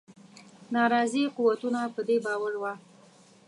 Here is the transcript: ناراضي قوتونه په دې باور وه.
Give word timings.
ناراضي 0.75 1.23
قوتونه 1.37 1.81
په 1.95 2.01
دې 2.07 2.17
باور 2.25 2.53
وه. 2.61 2.73